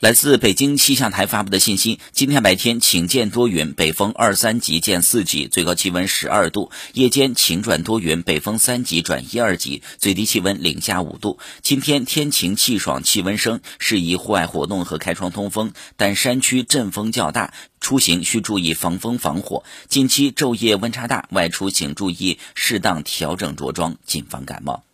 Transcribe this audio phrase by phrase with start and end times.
[0.00, 11.40] 来自北京气象台发布的信息今天白天晴间多云北风二三级见四级最高气温十二度夜间晴转多云北风三级转一二级最低气温零下五度。
[11.62, 19.64] 今天天晴气爽气温升适宜户外活动和开窗通风但山区阵风较大出行需注意防风防火。
[19.88, 24.87] 近期昼夜温差大外出请注意适当调整着装谨防感冒。